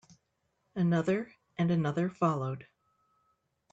[0.75, 2.65] Another and another followed.